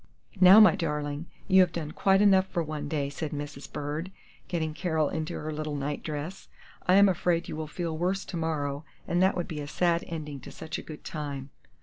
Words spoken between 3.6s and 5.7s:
Bird, getting Carol into her